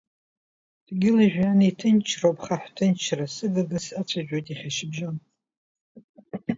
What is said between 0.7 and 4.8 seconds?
Дгьыли-жәҩани ҭынчроуп хаҳәҭынчра, сыгага сацәажәоит иахьа